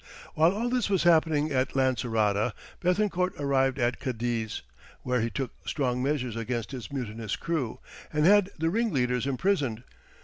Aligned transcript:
While 0.33 0.51
all 0.53 0.67
this 0.67 0.89
was 0.89 1.03
happening 1.03 1.51
at 1.51 1.75
Lancerota, 1.75 2.53
Béthencourt 2.81 3.39
arrived 3.39 3.77
at 3.77 3.99
Cadiz, 3.99 4.63
where 5.03 5.21
he 5.21 5.29
took 5.29 5.51
strong 5.67 6.01
measures 6.01 6.35
against 6.35 6.71
his 6.71 6.91
mutinous 6.91 7.35
crew, 7.35 7.77
and 8.11 8.25
had 8.25 8.49
the 8.57 8.71
ringleaders 8.71 9.27
imprisoned. 9.27 9.83